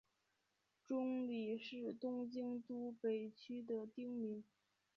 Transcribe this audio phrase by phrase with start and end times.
[0.83, 4.43] 中里是东京都北区的町名。